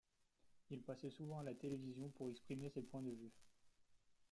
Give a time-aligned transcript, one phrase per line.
[0.71, 3.31] Il passait souvent à la télévision pour exprimer ses points de vue.